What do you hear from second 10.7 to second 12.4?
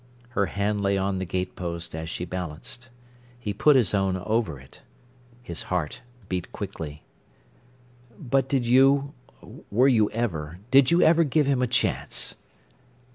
you ever give him a chance?"